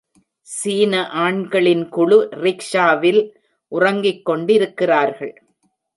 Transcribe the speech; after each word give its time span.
சீன 0.47 0.93
ஆண்களின்குழு 1.25 2.17
ரிக்ஷாவில் 2.45 3.21
உறங்கிக்கொண்டிருக்கிறார்கள். 3.71 5.33